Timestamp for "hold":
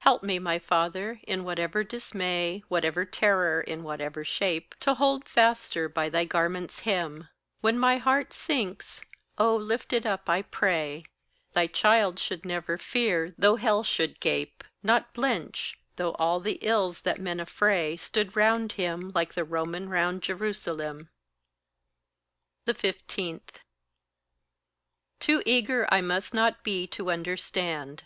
4.94-5.22